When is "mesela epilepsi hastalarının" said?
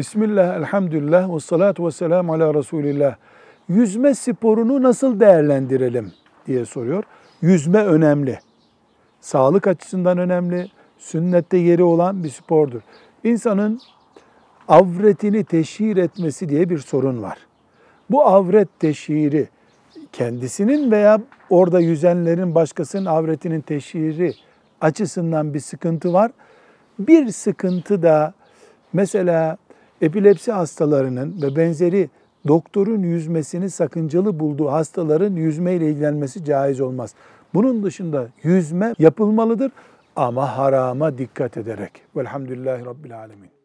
28.92-31.42